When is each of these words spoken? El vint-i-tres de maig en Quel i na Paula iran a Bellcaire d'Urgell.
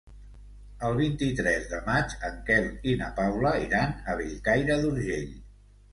El 0.87 0.95
vint-i-tres 0.99 1.67
de 1.75 1.81
maig 1.89 2.15
en 2.29 2.39
Quel 2.49 2.65
i 2.93 2.97
na 3.03 3.13
Paula 3.21 3.55
iran 3.67 3.95
a 4.15 4.19
Bellcaire 4.23 4.79
d'Urgell. 4.87 5.33